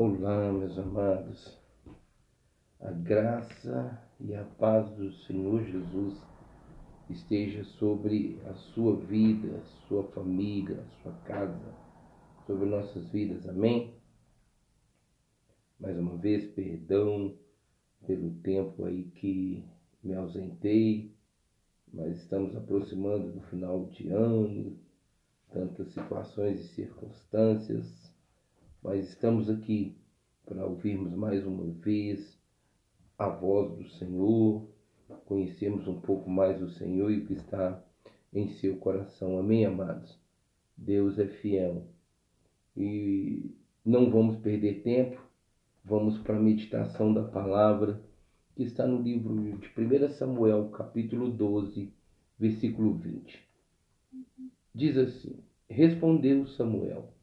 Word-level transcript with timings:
Olá, 0.00 0.52
meus 0.52 0.78
amados. 0.78 1.58
A 2.78 2.92
graça 2.92 4.00
e 4.20 4.32
a 4.32 4.44
paz 4.44 4.88
do 4.90 5.12
Senhor 5.12 5.64
Jesus 5.64 6.16
esteja 7.10 7.64
sobre 7.64 8.40
a 8.46 8.54
sua 8.54 8.94
vida, 8.94 9.60
sua 9.88 10.04
família, 10.12 10.84
sua 11.02 11.10
casa, 11.24 11.74
sobre 12.46 12.66
nossas 12.66 13.08
vidas. 13.08 13.48
Amém? 13.48 13.92
Mais 15.80 15.98
uma 15.98 16.16
vez, 16.16 16.48
perdão 16.52 17.36
pelo 18.06 18.30
tempo 18.34 18.84
aí 18.84 19.02
que 19.02 19.64
me 20.04 20.14
ausentei, 20.14 21.12
mas 21.92 22.18
estamos 22.18 22.54
aproximando 22.54 23.32
do 23.32 23.40
final 23.48 23.86
de 23.86 24.10
ano, 24.10 24.78
tantas 25.50 25.88
situações 25.88 26.60
e 26.60 26.68
circunstâncias 26.68 28.07
mas 28.82 29.08
estamos 29.08 29.50
aqui 29.50 29.96
para 30.46 30.64
ouvirmos 30.64 31.12
mais 31.12 31.44
uma 31.46 31.64
vez 31.64 32.38
a 33.18 33.28
voz 33.28 33.76
do 33.76 33.88
Senhor, 33.90 34.66
conhecermos 35.26 35.88
um 35.88 36.00
pouco 36.00 36.30
mais 36.30 36.62
o 36.62 36.70
Senhor 36.70 37.10
e 37.10 37.18
o 37.18 37.26
que 37.26 37.34
está 37.34 37.82
em 38.32 38.48
seu 38.48 38.76
coração. 38.76 39.38
Amém, 39.38 39.66
amados? 39.66 40.16
Deus 40.76 41.18
é 41.18 41.26
fiel. 41.26 41.86
E 42.76 43.50
não 43.84 44.10
vamos 44.10 44.36
perder 44.36 44.82
tempo, 44.82 45.20
vamos 45.84 46.18
para 46.18 46.36
a 46.36 46.40
meditação 46.40 47.12
da 47.12 47.24
palavra 47.24 48.00
que 48.54 48.62
está 48.62 48.86
no 48.86 49.02
livro 49.02 49.34
de 49.34 49.50
1 49.50 50.10
Samuel, 50.10 50.68
capítulo 50.68 51.28
12, 51.30 51.92
versículo 52.38 52.94
20. 52.94 53.48
Diz 54.72 54.96
assim: 54.96 55.42
Respondeu 55.68 56.46
Samuel 56.46 57.17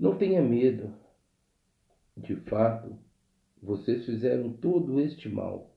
não 0.00 0.16
tenha 0.16 0.42
medo. 0.42 0.94
De 2.16 2.34
fato, 2.34 2.98
vocês 3.62 4.06
fizeram 4.06 4.54
todo 4.54 4.98
este 4.98 5.28
mal. 5.28 5.76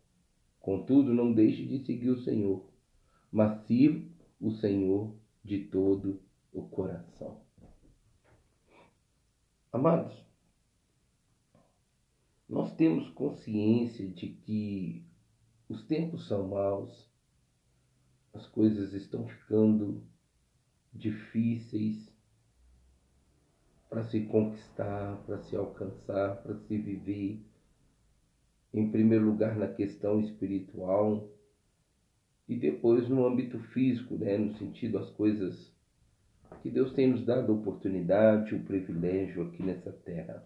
Contudo, 0.62 1.14
não 1.14 1.34
deixe 1.34 1.66
de 1.66 1.86
seguir 1.86 2.10
o 2.10 2.22
Senhor, 2.22 2.66
mas 3.30 3.66
sirva 3.68 4.10
o 4.40 4.52
Senhor 4.52 5.14
de 5.44 5.66
todo 5.66 6.22
o 6.54 6.64
coração. 6.70 7.42
Amados, 9.74 10.16
nós 12.48 12.74
temos 12.76 13.10
consciência 13.10 14.08
de 14.08 14.30
que 14.30 15.06
os 15.68 15.86
tempos 15.86 16.28
são 16.28 16.48
maus, 16.48 17.12
as 18.34 18.48
coisas 18.48 18.94
estão 18.94 19.28
ficando 19.28 20.02
difíceis, 20.94 22.13
para 23.94 24.06
se 24.06 24.22
conquistar, 24.22 25.22
para 25.28 25.38
se 25.44 25.56
alcançar, 25.56 26.38
para 26.38 26.56
se 26.56 26.76
viver. 26.80 27.40
Em 28.74 28.90
primeiro 28.90 29.24
lugar, 29.24 29.56
na 29.56 29.68
questão 29.68 30.20
espiritual 30.20 31.30
e 32.50 32.56
depois 32.56 33.08
no 33.08 33.24
âmbito 33.24 33.60
físico, 33.72 34.16
né? 34.16 34.36
no 34.36 34.58
sentido 34.58 34.98
as 34.98 35.12
coisas 35.12 35.72
que 36.64 36.72
Deus 36.72 36.92
tem 36.94 37.12
nos 37.12 37.24
dado 37.24 37.52
a 37.52 37.56
oportunidade, 37.56 38.56
o 38.56 38.64
privilégio 38.64 39.44
aqui 39.44 39.62
nessa 39.62 39.92
terra. 39.92 40.44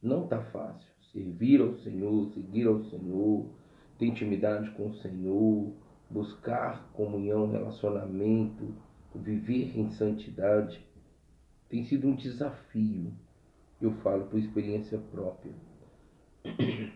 Não 0.00 0.22
está 0.22 0.40
fácil. 0.52 0.88
Servir 1.10 1.60
ao 1.60 1.74
Senhor, 1.78 2.32
seguir 2.32 2.68
ao 2.68 2.84
Senhor, 2.84 3.50
ter 3.98 4.06
intimidade 4.06 4.70
com 4.70 4.90
o 4.90 4.94
Senhor, 4.98 5.72
buscar 6.08 6.92
comunhão, 6.92 7.50
relacionamento, 7.50 8.72
viver 9.16 9.76
em 9.76 9.90
santidade 9.90 10.80
tem 11.70 11.84
sido 11.84 12.08
um 12.08 12.16
desafio. 12.16 13.14
Eu 13.80 13.92
falo 14.02 14.26
por 14.26 14.38
experiência 14.38 14.98
própria. 14.98 15.54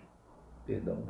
Perdão. 0.67 1.07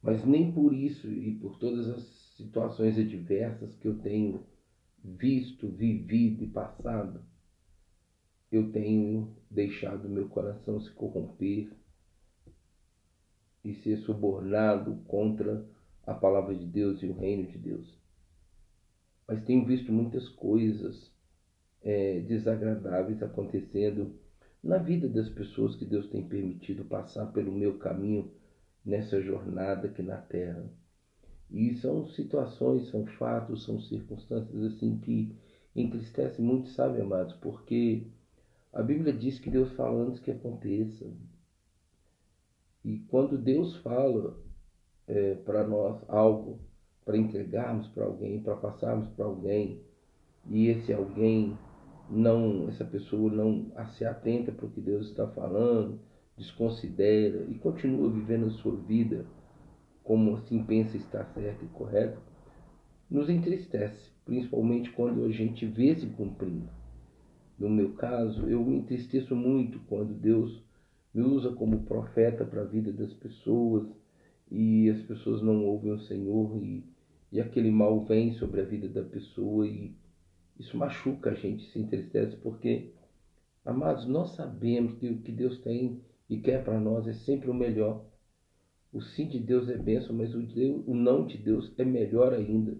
Mas 0.00 0.24
nem 0.24 0.52
por 0.52 0.72
isso 0.72 1.10
e 1.10 1.34
por 1.36 1.58
todas 1.58 1.88
as 1.88 2.02
situações 2.36 2.96
adversas 2.96 3.74
que 3.76 3.88
eu 3.88 3.98
tenho 3.98 4.46
visto, 5.02 5.68
vivido 5.68 6.44
e 6.44 6.48
passado, 6.48 7.24
eu 8.52 8.70
tenho 8.70 9.34
deixado 9.50 10.08
meu 10.08 10.28
coração 10.28 10.80
se 10.80 10.90
corromper 10.92 11.72
e 13.64 13.74
ser 13.74 13.96
subornado 13.98 14.96
contra 15.06 15.66
a 16.06 16.14
palavra 16.14 16.54
de 16.54 16.66
Deus 16.66 17.02
e 17.02 17.06
o 17.06 17.18
reino 17.18 17.48
de 17.48 17.58
Deus. 17.58 17.98
Mas 19.26 19.44
tenho 19.44 19.66
visto 19.66 19.92
muitas 19.92 20.28
coisas 20.28 21.12
é, 21.82 22.20
desagradáveis 22.20 23.22
acontecendo 23.22 24.14
na 24.62 24.78
vida 24.78 25.08
das 25.08 25.28
pessoas 25.28 25.76
que 25.76 25.84
Deus 25.84 26.08
tem 26.08 26.26
permitido 26.26 26.84
passar 26.84 27.26
pelo 27.26 27.52
meu 27.52 27.78
caminho 27.78 28.30
nessa 28.84 29.20
jornada 29.20 29.88
aqui 29.88 30.02
na 30.02 30.16
Terra. 30.16 30.64
E 31.50 31.74
são 31.76 32.06
situações, 32.08 32.88
são 32.88 33.06
fatos, 33.06 33.64
são 33.64 33.80
circunstâncias 33.80 34.62
assim 34.64 34.98
que 34.98 35.34
entristecem 35.74 36.44
muito, 36.44 36.68
sabe, 36.70 37.00
amados? 37.00 37.34
Porque 37.34 38.06
a 38.72 38.82
Bíblia 38.82 39.12
diz 39.12 39.38
que 39.38 39.50
Deus 39.50 39.72
fala 39.72 40.02
antes 40.02 40.20
que 40.20 40.30
aconteça. 40.30 41.06
E 42.84 42.98
quando 43.08 43.38
Deus 43.38 43.76
fala 43.76 44.38
é, 45.06 45.34
para 45.36 45.66
nós 45.66 46.02
algo, 46.08 46.58
para 47.04 47.16
entregarmos 47.16 47.86
para 47.88 48.04
alguém, 48.04 48.42
para 48.42 48.56
passarmos 48.56 49.08
para 49.10 49.24
alguém, 49.24 49.80
e 50.50 50.68
esse 50.68 50.92
alguém 50.92 51.56
não 52.10 52.68
essa 52.68 52.84
pessoa 52.84 53.30
não 53.30 53.70
se 53.96 54.04
atenta 54.04 54.52
para 54.52 54.66
o 54.66 54.70
que 54.70 54.80
Deus 54.80 55.08
está 55.08 55.26
falando, 55.26 55.98
desconsidera 56.36 57.44
e 57.48 57.54
continua 57.54 58.10
vivendo 58.10 58.46
a 58.46 58.50
sua 58.50 58.76
vida 58.76 59.26
como 60.02 60.36
assim 60.36 60.64
pensa 60.64 60.96
estar 60.96 61.24
certo 61.34 61.66
e 61.66 61.68
correto, 61.68 62.18
nos 63.10 63.28
entristece, 63.28 64.10
principalmente 64.24 64.90
quando 64.92 65.24
a 65.24 65.30
gente 65.30 65.66
vê 65.66 65.94
se 65.94 66.06
cumprindo. 66.06 66.68
No 67.58 67.68
meu 67.68 67.92
caso, 67.92 68.48
eu 68.48 68.64
me 68.64 68.76
entristeço 68.76 69.36
muito 69.36 69.78
quando 69.80 70.14
Deus 70.14 70.62
me 71.12 71.22
usa 71.22 71.52
como 71.52 71.82
profeta 71.82 72.44
para 72.44 72.62
a 72.62 72.64
vida 72.64 72.90
das 72.90 73.12
pessoas 73.12 73.86
e 74.50 74.88
as 74.88 75.02
pessoas 75.02 75.42
não 75.42 75.64
ouvem 75.66 75.92
o 75.92 76.00
Senhor 76.00 76.62
e, 76.62 76.84
e 77.30 77.40
aquele 77.40 77.70
mal 77.70 78.04
vem 78.04 78.32
sobre 78.34 78.60
a 78.62 78.64
vida 78.64 78.88
da 78.88 79.02
pessoa 79.02 79.66
e 79.66 79.94
isso 80.58 80.76
machuca 80.76 81.30
a 81.30 81.34
gente, 81.34 81.70
se 81.70 81.78
entristece, 81.78 82.36
porque, 82.36 82.92
amados, 83.64 84.06
nós 84.06 84.30
sabemos 84.30 84.94
que 84.94 85.08
o 85.08 85.18
que 85.18 85.32
Deus 85.32 85.58
tem 85.60 86.02
e 86.28 86.38
quer 86.38 86.64
para 86.64 86.80
nós 86.80 87.06
é 87.06 87.12
sempre 87.12 87.50
o 87.50 87.54
melhor. 87.54 88.04
O 88.92 89.00
sim 89.00 89.28
de 89.28 89.38
Deus 89.38 89.68
é 89.68 89.76
bênção, 89.76 90.14
mas 90.16 90.34
o, 90.34 90.42
Deus, 90.42 90.82
o 90.86 90.94
não 90.94 91.26
de 91.26 91.38
Deus 91.38 91.72
é 91.78 91.84
melhor 91.84 92.32
ainda. 92.32 92.76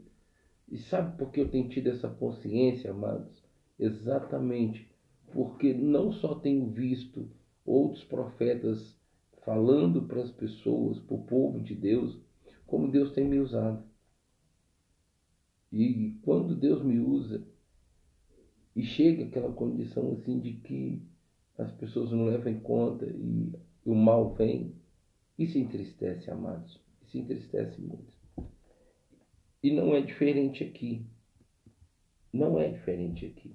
E 0.69 0.77
sabe 0.78 1.17
por 1.17 1.31
que 1.31 1.41
eu 1.41 1.49
tenho 1.49 1.69
tido 1.69 1.88
essa 1.88 2.09
consciência, 2.09 2.91
amados? 2.91 3.43
Exatamente 3.78 4.88
porque 5.33 5.75
não 5.75 6.12
só 6.12 6.34
tenho 6.34 6.67
visto 6.69 7.28
outros 7.65 8.05
profetas 8.05 8.97
falando 9.44 10.03
para 10.03 10.22
as 10.22 10.31
pessoas, 10.31 10.99
para 11.00 11.17
o 11.17 11.25
povo 11.25 11.61
de 11.61 11.75
Deus, 11.75 12.19
como 12.67 12.91
Deus 12.91 13.12
tem 13.12 13.27
me 13.27 13.38
usado. 13.38 13.83
E 15.72 16.19
quando 16.22 16.55
Deus 16.55 16.83
me 16.83 16.99
usa, 16.99 17.47
e 18.78 18.84
chega 18.84 19.25
aquela 19.25 19.53
condição 19.53 20.12
assim 20.12 20.39
de 20.39 20.53
que 20.53 21.03
as 21.59 21.72
pessoas 21.72 22.12
não 22.12 22.27
levam 22.27 22.53
em 22.53 22.61
conta 22.61 23.06
e 23.06 23.53
o 23.84 23.93
mal 23.93 24.33
vem. 24.34 24.72
Isso 25.37 25.59
entristece, 25.59 26.31
amados. 26.31 26.81
Isso 27.03 27.19
entristece 27.19 27.81
muito. 27.81 28.12
E 29.61 29.72
não 29.72 29.97
é 29.97 30.00
diferente 30.00 30.62
aqui. 30.62 31.05
Não 32.33 32.56
é 32.56 32.69
diferente 32.69 33.27
aqui. 33.27 33.53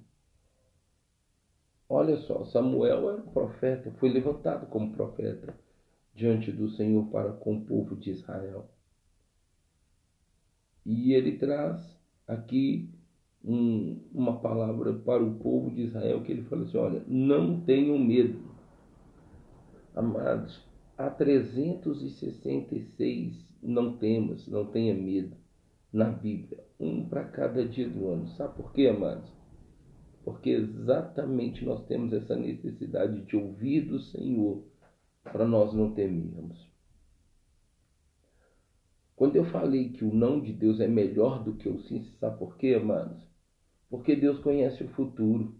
Olha 1.88 2.18
só, 2.18 2.44
Samuel 2.44 3.08
era 3.08 3.22
um 3.22 3.32
profeta, 3.32 3.90
foi 3.92 4.10
levantado 4.10 4.66
como 4.66 4.92
profeta 4.92 5.58
diante 6.14 6.52
do 6.52 6.68
Senhor 6.68 7.06
para 7.06 7.32
com 7.32 7.56
o 7.56 7.64
povo 7.64 7.96
de 7.96 8.10
Israel. 8.10 8.68
E 10.84 11.14
ele 11.14 11.38
traz 11.38 11.98
aqui 12.28 12.93
um, 13.44 14.00
uma 14.12 14.40
palavra 14.40 14.92
para 14.94 15.22
o 15.22 15.34
povo 15.34 15.70
de 15.70 15.82
Israel 15.82 16.22
que 16.22 16.32
ele 16.32 16.42
fala 16.44 16.64
assim: 16.64 16.78
olha, 16.78 17.04
não 17.06 17.60
tenham 17.60 17.98
medo. 17.98 18.42
Amados, 19.94 20.66
há 20.96 21.10
366 21.10 23.44
não 23.62 23.96
temas, 23.96 24.48
não 24.48 24.64
tenha 24.66 24.94
medo 24.94 25.36
na 25.92 26.10
Bíblia, 26.10 26.64
um 26.78 27.08
para 27.08 27.24
cada 27.24 27.66
dia 27.66 27.88
do 27.88 28.08
ano. 28.08 28.28
Sabe 28.30 28.56
por 28.56 28.72
quê, 28.72 28.88
amados? 28.88 29.32
Porque 30.24 30.50
exatamente 30.50 31.64
nós 31.64 31.86
temos 31.86 32.12
essa 32.12 32.34
necessidade 32.34 33.20
de 33.22 33.36
ouvir 33.36 33.82
do 33.82 34.00
Senhor 34.00 34.64
para 35.22 35.46
nós 35.46 35.72
não 35.72 35.92
temermos. 35.92 36.68
Quando 39.14 39.36
eu 39.36 39.44
falei 39.44 39.90
que 39.90 40.04
o 40.04 40.12
não 40.12 40.40
de 40.40 40.52
Deus 40.52 40.80
é 40.80 40.88
melhor 40.88 41.44
do 41.44 41.54
que 41.54 41.68
o 41.68 41.78
sim, 41.82 42.04
sabe 42.18 42.36
por 42.38 42.56
quê, 42.56 42.74
amados? 42.74 43.22
Porque 43.94 44.16
Deus 44.16 44.40
conhece 44.40 44.82
o 44.82 44.88
futuro. 44.88 45.54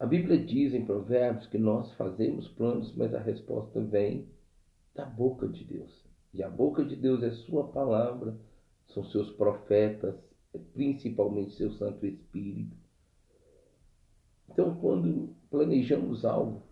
A 0.00 0.04
Bíblia 0.04 0.36
diz 0.36 0.74
em 0.74 0.84
Provérbios 0.84 1.46
que 1.46 1.58
nós 1.58 1.92
fazemos 1.92 2.48
planos, 2.48 2.92
mas 2.96 3.14
a 3.14 3.20
resposta 3.20 3.80
vem 3.80 4.26
da 4.92 5.04
boca 5.04 5.46
de 5.46 5.62
Deus. 5.62 6.04
E 6.34 6.42
a 6.42 6.50
boca 6.50 6.84
de 6.84 6.96
Deus 6.96 7.22
é 7.22 7.30
Sua 7.30 7.68
palavra, 7.68 8.36
são 8.88 9.04
seus 9.04 9.30
profetas, 9.30 10.16
principalmente 10.74 11.54
seu 11.54 11.70
Santo 11.70 12.04
Espírito. 12.04 12.76
Então, 14.50 14.74
quando 14.80 15.36
planejamos 15.48 16.24
algo 16.24 16.62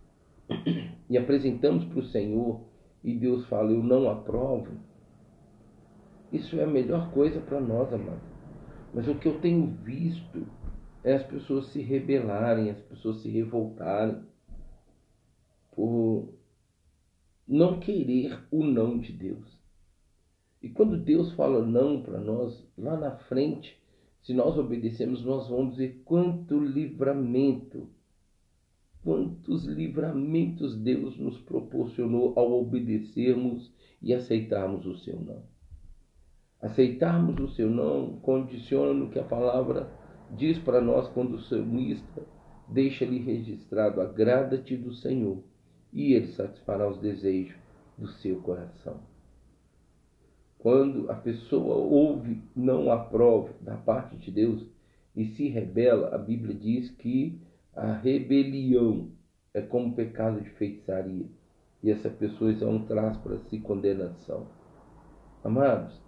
e 1.08 1.17
apresentamos 1.17 1.85
para 1.85 2.00
o 2.00 2.06
Senhor 2.06 2.64
e 3.05 3.14
Deus 3.14 3.46
fala, 3.46 3.70
eu 3.70 3.81
não 3.81 4.11
aprovo, 4.11 4.73
isso 6.32 6.58
é 6.58 6.64
a 6.64 6.67
melhor 6.67 7.12
coisa 7.12 7.41
para 7.41 7.61
nós, 7.61 7.93
amados. 7.93 8.33
Mas 8.94 9.08
o 9.08 9.17
que 9.17 9.26
eu 9.26 9.41
tenho 9.41 9.67
visto 9.82 10.46
é 11.02 11.14
as 11.14 11.25
pessoas 11.25 11.67
se 11.67 11.82
rebelarem, 11.82 12.70
as 12.70 12.79
pessoas 12.79 13.20
se 13.23 13.29
revoltarem 13.29 14.23
por 15.73 16.32
não 17.46 17.81
querer 17.81 18.38
o 18.52 18.62
não 18.62 18.99
de 18.99 19.12
Deus. 19.12 19.58
E 20.62 20.69
quando 20.69 20.96
Deus 20.96 21.32
fala 21.32 21.67
não 21.67 22.02
para 22.02 22.20
nós, 22.20 22.64
lá 22.79 22.96
na 22.96 23.11
frente, 23.11 23.76
se 24.23 24.32
nós 24.32 24.56
obedecemos, 24.56 25.25
nós 25.25 25.49
vamos 25.49 25.76
ver 25.76 26.00
quanto 26.05 26.58
livramento, 26.58 27.88
quantos 29.02 29.64
livramentos 29.67 30.76
Deus 30.76 31.19
nos 31.19 31.37
proporcionou 31.38 32.32
ao 32.37 32.52
obedecermos 32.52 33.70
e 34.00 34.14
aceitarmos 34.14 34.87
o 34.87 34.96
seu 34.99 35.20
não. 35.20 35.53
Aceitarmos 36.64 37.38
o 37.38 37.49
seu 37.49 37.69
não 37.69 38.16
condiciona 38.20 38.94
no 38.94 39.11
que 39.11 39.19
a 39.19 39.22
palavra 39.22 39.87
diz 40.31 40.58
para 40.58 40.81
nós 40.81 41.06
quando 41.08 41.34
o 41.34 41.40
salmista 41.43 42.22
deixa 42.66 43.05
ali 43.05 43.19
registrado: 43.19 44.00
agrada-te 44.00 44.75
do 44.75 44.90
Senhor 44.94 45.44
e 45.93 46.14
ele 46.14 46.28
satisfará 46.28 46.88
os 46.88 46.99
desejos 46.99 47.55
do 47.99 48.08
seu 48.08 48.40
coração. 48.40 48.96
Quando 50.58 51.11
a 51.11 51.14
pessoa 51.14 51.75
ouve, 51.75 52.40
não 52.56 52.90
aprova 52.90 53.52
da 53.60 53.76
parte 53.76 54.17
de 54.17 54.31
Deus 54.31 54.67
e 55.14 55.26
se 55.26 55.49
rebela, 55.49 56.14
a 56.14 56.19
Bíblia 56.19 56.55
diz 56.55 56.90
que 56.93 57.38
a 57.76 57.93
rebelião 57.93 59.10
é 59.52 59.60
como 59.60 59.94
pecado 59.94 60.40
de 60.40 60.49
feitiçaria. 60.49 61.26
E 61.82 61.90
essa 61.90 62.08
pessoa 62.08 62.50
então 62.50 62.87
traz 62.87 63.19
para 63.19 63.38
si 63.50 63.60
condenação. 63.60 64.46
Amados, 65.44 66.02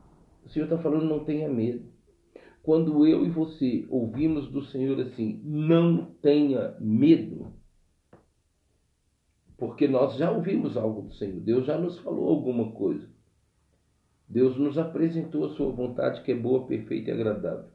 o 0.46 0.48
Senhor 0.48 0.66
está 0.66 0.78
falando, 0.78 1.04
não 1.04 1.24
tenha 1.24 1.48
medo. 1.48 1.84
Quando 2.62 3.06
eu 3.06 3.24
e 3.24 3.30
você 3.30 3.84
ouvimos 3.90 4.48
do 4.48 4.62
Senhor 4.62 5.00
assim, 5.00 5.40
não 5.44 6.04
tenha 6.22 6.76
medo, 6.80 7.52
porque 9.56 9.88
nós 9.88 10.16
já 10.16 10.30
ouvimos 10.30 10.76
algo 10.76 11.02
do 11.02 11.14
Senhor, 11.14 11.40
Deus 11.40 11.66
já 11.66 11.76
nos 11.76 11.98
falou 11.98 12.28
alguma 12.28 12.72
coisa. 12.72 13.08
Deus 14.28 14.56
nos 14.56 14.76
apresentou 14.76 15.44
a 15.44 15.50
sua 15.50 15.70
vontade 15.70 16.22
que 16.22 16.32
é 16.32 16.34
boa, 16.34 16.66
perfeita 16.66 17.10
e 17.10 17.14
agradável. 17.14 17.70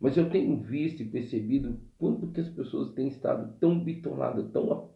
Mas 0.00 0.16
eu 0.16 0.30
tenho 0.30 0.56
visto 0.56 1.02
e 1.02 1.08
percebido 1.08 1.78
quanto 1.98 2.28
que 2.28 2.40
as 2.40 2.48
pessoas 2.48 2.92
têm 2.94 3.08
estado 3.08 3.52
tão 3.58 3.78
bitoladas, 3.78 4.50
tão, 4.50 4.90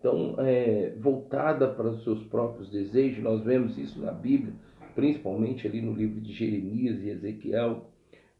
tão 0.00 0.36
é, 0.38 0.94
voltadas 1.00 1.74
para 1.74 1.90
os 1.90 2.04
seus 2.04 2.22
próprios 2.24 2.70
desejos. 2.70 3.24
Nós 3.24 3.42
vemos 3.42 3.76
isso 3.76 3.98
na 4.00 4.12
Bíblia, 4.12 4.54
principalmente 4.94 5.66
ali 5.66 5.80
no 5.80 5.92
livro 5.92 6.20
de 6.20 6.32
Jeremias 6.32 7.02
e 7.02 7.08
Ezequiel, 7.08 7.90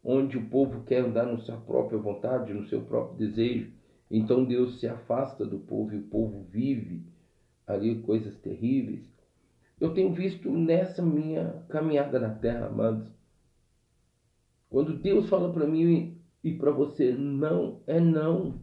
onde 0.03 0.37
o 0.37 0.45
povo 0.49 0.83
quer 0.83 1.03
andar 1.03 1.25
na 1.25 1.37
sua 1.39 1.57
própria 1.57 1.97
vontade, 1.97 2.53
no 2.53 2.67
seu 2.67 2.81
próprio 2.81 3.17
desejo. 3.17 3.71
Então 4.09 4.45
Deus 4.45 4.79
se 4.79 4.87
afasta 4.87 5.45
do 5.45 5.59
povo 5.59 5.93
e 5.93 5.97
o 5.97 6.03
povo 6.03 6.45
vive 6.51 7.03
ali 7.67 7.99
coisas 8.01 8.37
terríveis 8.37 9.15
eu 9.79 9.93
tenho 9.93 10.13
visto 10.13 10.49
nessa 10.49 11.01
minha 11.01 11.65
caminhada 11.69 12.19
na 12.19 12.29
terra, 12.29 12.67
amados. 12.67 13.07
Quando 14.69 14.97
Deus 14.97 15.27
fala 15.27 15.51
para 15.51 15.67
mim 15.67 16.17
e 16.43 16.53
para 16.53 16.71
você, 16.71 17.11
não 17.11 17.81
é 17.85 17.99
não. 17.99 18.61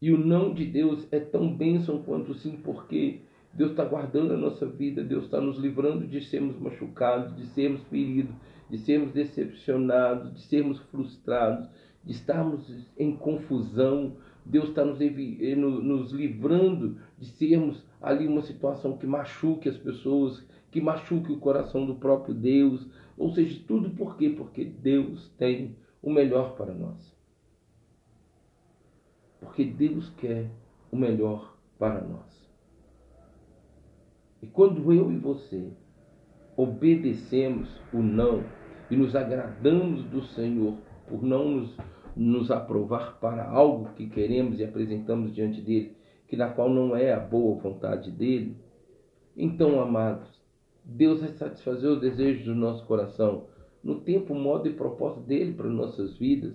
E 0.00 0.12
o 0.12 0.18
não 0.18 0.52
de 0.54 0.66
Deus 0.66 1.06
é 1.12 1.20
tão 1.20 1.56
bênção 1.56 2.02
quanto 2.02 2.34
sim, 2.34 2.56
porque 2.56 3.22
Deus 3.54 3.72
está 3.72 3.84
guardando 3.84 4.32
a 4.32 4.36
nossa 4.36 4.66
vida, 4.66 5.04
Deus 5.04 5.24
está 5.24 5.40
nos 5.40 5.58
livrando 5.58 6.06
de 6.06 6.22
sermos 6.22 6.58
machucados, 6.58 7.36
de 7.36 7.46
sermos 7.48 7.82
feridos, 7.84 8.34
de 8.70 8.78
sermos 8.78 9.12
decepcionados, 9.12 10.32
de 10.34 10.40
sermos 10.42 10.78
frustrados, 10.90 11.68
de 12.02 12.12
estarmos 12.12 12.66
em 12.96 13.14
confusão. 13.14 14.16
Deus 14.44 14.70
está 14.70 14.84
nos, 14.84 14.98
nos 14.98 16.12
livrando 16.12 16.96
de 17.18 17.26
sermos 17.26 17.84
ali 18.00 18.26
uma 18.26 18.40
situação 18.40 18.96
que 18.96 19.06
machuque 19.06 19.68
as 19.68 19.76
pessoas, 19.76 20.42
que 20.70 20.80
machuque 20.80 21.30
o 21.30 21.38
coração 21.38 21.84
do 21.84 21.96
próprio 21.96 22.34
Deus. 22.34 22.86
Ou 23.18 23.30
seja, 23.32 23.62
tudo 23.68 23.90
por 23.90 24.16
quê? 24.16 24.30
Porque 24.30 24.64
Deus 24.64 25.28
tem 25.36 25.76
o 26.02 26.10
melhor 26.10 26.56
para 26.56 26.72
nós. 26.72 27.14
Porque 29.38 29.64
Deus 29.64 30.08
quer 30.16 30.50
o 30.90 30.96
melhor 30.96 31.54
para 31.78 32.00
nós. 32.00 32.41
E 34.42 34.46
quando 34.46 34.92
eu 34.92 35.10
e 35.10 35.16
você 35.16 35.70
obedecemos 36.56 37.68
o 37.92 37.98
não 37.98 38.44
e 38.90 38.96
nos 38.96 39.14
agradamos 39.14 40.04
do 40.04 40.22
Senhor 40.22 40.76
por 41.08 41.22
não 41.22 41.48
nos, 41.48 41.76
nos 42.16 42.50
aprovar 42.50 43.18
para 43.20 43.48
algo 43.48 43.90
que 43.94 44.08
queremos 44.08 44.58
e 44.58 44.64
apresentamos 44.64 45.34
diante 45.34 45.60
dele, 45.60 45.96
que 46.26 46.36
na 46.36 46.50
qual 46.50 46.68
não 46.68 46.96
é 46.96 47.12
a 47.12 47.20
boa 47.20 47.60
vontade 47.60 48.10
dele, 48.10 48.56
então, 49.36 49.80
amados, 49.80 50.28
Deus 50.84 51.20
vai 51.20 51.30
satisfazer 51.30 51.90
os 51.90 52.00
desejos 52.00 52.44
do 52.44 52.54
nosso 52.54 52.84
coração 52.86 53.46
no 53.82 54.00
tempo, 54.00 54.34
modo 54.34 54.68
e 54.68 54.74
propósito 54.74 55.22
dele 55.22 55.54
para 55.54 55.68
nossas 55.68 56.16
vidas, 56.18 56.54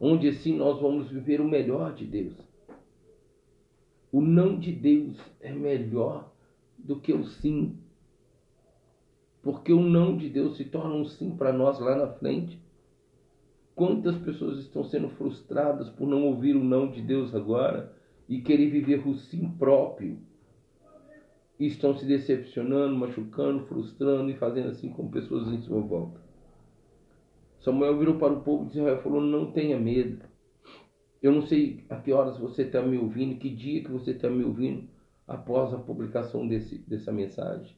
onde 0.00 0.28
assim 0.28 0.56
nós 0.56 0.80
vamos 0.80 1.10
viver 1.10 1.40
o 1.40 1.48
melhor 1.48 1.94
de 1.94 2.04
Deus. 2.04 2.34
O 4.12 4.20
não 4.20 4.58
de 4.58 4.72
Deus 4.72 5.16
é 5.40 5.52
melhor 5.52 6.29
do 6.84 7.00
que 7.00 7.12
o 7.12 7.24
sim. 7.24 7.78
Porque 9.42 9.72
o 9.72 9.80
não 9.80 10.16
de 10.16 10.28
Deus 10.28 10.56
se 10.56 10.64
torna 10.64 10.94
um 10.94 11.04
sim 11.04 11.30
para 11.30 11.52
nós 11.52 11.78
lá 11.80 11.96
na 11.96 12.08
frente. 12.08 12.60
Quantas 13.74 14.16
pessoas 14.18 14.58
estão 14.58 14.84
sendo 14.84 15.08
frustradas 15.10 15.88
por 15.90 16.06
não 16.06 16.24
ouvir 16.24 16.54
o 16.56 16.64
não 16.64 16.90
de 16.90 17.00
Deus 17.00 17.34
agora? 17.34 17.98
e 18.30 18.40
querer 18.40 18.70
viver 18.70 19.04
o 19.04 19.16
sim 19.16 19.50
próprio. 19.58 20.16
E 21.58 21.66
estão 21.66 21.98
se 21.98 22.06
decepcionando, 22.06 22.96
machucando, 22.96 23.66
frustrando 23.66 24.30
e 24.30 24.36
fazendo 24.36 24.68
assim 24.68 24.88
com 24.88 25.10
pessoas 25.10 25.48
em 25.48 25.60
sua 25.62 25.80
volta. 25.80 26.20
Samuel 27.60 27.98
virou 27.98 28.14
para 28.18 28.32
o 28.32 28.40
povo 28.40 28.66
de 28.66 28.78
Israel 28.78 28.98
e 28.98 29.02
falou: 29.02 29.20
Não 29.20 29.50
tenha 29.50 29.78
medo. 29.78 30.24
Eu 31.20 31.32
não 31.32 31.42
sei 31.42 31.84
a 31.90 31.96
que 31.96 32.12
horas 32.12 32.38
você 32.38 32.62
está 32.62 32.80
me 32.80 32.96
ouvindo, 32.96 33.38
que 33.38 33.50
dia 33.50 33.82
que 33.82 33.90
você 33.90 34.12
está 34.12 34.30
me 34.30 34.44
ouvindo 34.44 34.88
após 35.30 35.72
a 35.72 35.78
publicação 35.78 36.46
desse, 36.46 36.78
dessa 36.78 37.12
mensagem. 37.12 37.74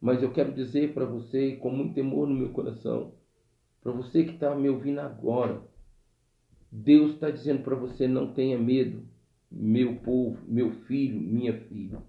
Mas 0.00 0.22
eu 0.22 0.32
quero 0.32 0.52
dizer 0.52 0.94
para 0.94 1.04
você, 1.04 1.56
com 1.56 1.70
muito 1.70 1.94
temor 1.94 2.28
no 2.28 2.34
meu 2.34 2.50
coração, 2.50 3.12
para 3.82 3.92
você 3.92 4.24
que 4.24 4.34
está 4.34 4.54
me 4.54 4.68
ouvindo 4.68 5.00
agora, 5.00 5.60
Deus 6.70 7.14
está 7.14 7.30
dizendo 7.30 7.62
para 7.62 7.74
você: 7.74 8.06
não 8.06 8.32
tenha 8.32 8.58
medo 8.58 9.02
meu 9.52 9.96
povo, 9.96 10.38
meu 10.48 10.72
filho, 10.86 11.20
minha 11.20 11.52
filha. 11.52 12.02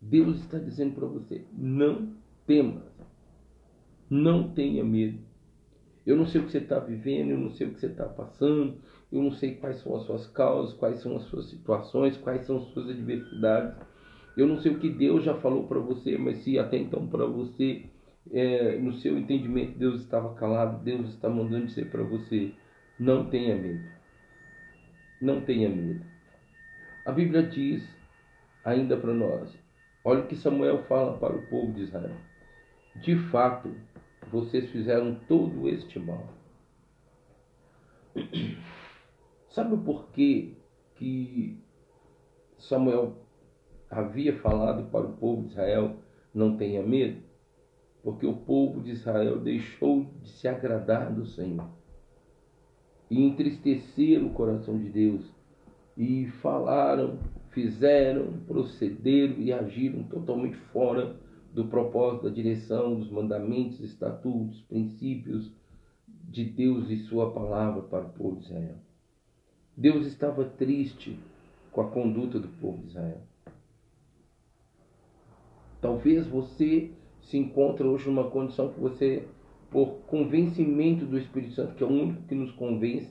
Deus 0.00 0.40
está 0.40 0.58
dizendo 0.58 0.94
para 0.94 1.06
você: 1.06 1.44
não 1.52 2.14
tema, 2.46 2.82
não 4.08 4.50
tenha 4.54 4.82
medo. 4.82 5.18
Eu 6.06 6.16
não 6.16 6.26
sei 6.26 6.40
o 6.40 6.44
que 6.44 6.52
você 6.52 6.58
está 6.58 6.78
vivendo, 6.78 7.30
eu 7.30 7.38
não 7.38 7.50
sei 7.50 7.66
o 7.66 7.74
que 7.74 7.80
você 7.80 7.86
está 7.86 8.08
passando, 8.08 8.80
eu 9.12 9.22
não 9.22 9.32
sei 9.32 9.54
quais 9.56 9.76
são 9.76 9.96
as 9.96 10.04
suas 10.04 10.26
causas, 10.28 10.74
quais 10.74 11.00
são 11.00 11.16
as 11.16 11.24
suas 11.24 11.50
situações, 11.50 12.16
quais 12.16 12.46
são 12.46 12.58
as 12.58 12.64
suas 12.68 12.90
adversidades. 12.90 13.74
Eu 14.36 14.46
não 14.46 14.58
sei 14.60 14.72
o 14.72 14.78
que 14.78 14.88
Deus 14.88 15.24
já 15.24 15.34
falou 15.34 15.66
para 15.66 15.78
você, 15.78 16.16
mas 16.16 16.38
se 16.38 16.58
até 16.58 16.78
então 16.78 17.06
para 17.06 17.26
você, 17.26 17.86
é, 18.32 18.78
no 18.78 18.92
seu 18.94 19.18
entendimento, 19.18 19.78
Deus 19.78 20.00
estava 20.00 20.34
calado, 20.34 20.84
Deus 20.84 21.08
está 21.10 21.28
mandando 21.28 21.66
dizer 21.66 21.90
para 21.90 22.02
você: 22.02 22.52
não 22.98 23.28
tenha 23.28 23.56
medo 23.56 24.00
não 25.20 25.40
tenha 25.42 25.68
medo. 25.68 26.04
A 27.04 27.12
Bíblia 27.12 27.42
diz 27.42 27.86
ainda 28.64 28.96
para 28.96 29.12
nós: 29.12 29.54
olha 30.04 30.20
o 30.20 30.26
que 30.26 30.36
Samuel 30.36 30.84
fala 30.84 31.18
para 31.18 31.36
o 31.36 31.46
povo 31.46 31.72
de 31.72 31.82
Israel. 31.82 32.16
De 32.96 33.16
fato, 33.30 33.74
vocês 34.30 34.70
fizeram 34.70 35.14
todo 35.28 35.68
este 35.68 35.98
mal. 35.98 36.26
Sabe 39.50 39.74
o 39.74 39.78
porquê 39.78 40.54
que 40.94 41.58
Samuel 42.56 43.16
havia 43.90 44.38
falado 44.38 44.88
para 44.90 45.06
o 45.06 45.16
povo 45.16 45.42
de 45.42 45.48
Israel 45.48 45.96
não 46.32 46.56
tenha 46.56 46.84
medo? 46.84 47.20
Porque 48.00 48.24
o 48.24 48.36
povo 48.36 48.80
de 48.80 48.92
Israel 48.92 49.40
deixou 49.40 50.06
de 50.22 50.28
se 50.30 50.46
agradar 50.46 51.12
do 51.12 51.26
Senhor. 51.26 51.68
e 53.10 53.24
entristeceram 53.24 54.28
o 54.28 54.34
coração 54.34 54.78
de 54.78 54.88
Deus 54.88 55.28
e 55.96 56.28
falaram, 56.40 57.18
fizeram, 57.50 58.32
procederam 58.46 59.36
e 59.40 59.52
agiram 59.52 60.04
totalmente 60.04 60.56
fora 60.72 61.16
do 61.52 61.66
propósito, 61.66 62.28
da 62.28 62.30
direção, 62.30 62.94
dos 62.94 63.10
mandamentos, 63.10 63.80
estatutos, 63.80 64.60
princípios 64.62 65.50
de 66.06 66.44
Deus 66.44 66.88
e 66.88 66.98
Sua 66.98 67.32
palavra 67.32 67.82
para 67.82 68.06
o 68.06 68.10
povo 68.10 68.36
de 68.36 68.44
Israel. 68.44 68.89
Deus 69.80 70.06
estava 70.06 70.44
triste 70.44 71.18
com 71.72 71.80
a 71.80 71.88
conduta 71.88 72.38
do 72.38 72.48
povo 72.48 72.82
de 72.82 72.88
Israel. 72.88 73.22
Talvez 75.80 76.26
você 76.26 76.90
se 77.22 77.38
encontre 77.38 77.86
hoje 77.86 78.06
numa 78.06 78.28
condição 78.28 78.70
que 78.70 78.78
você, 78.78 79.26
por 79.70 80.00
convencimento 80.06 81.06
do 81.06 81.16
Espírito 81.16 81.54
Santo, 81.54 81.76
que 81.76 81.82
é 81.82 81.86
o 81.86 81.90
único 81.90 82.24
que 82.24 82.34
nos 82.34 82.52
convence, 82.52 83.10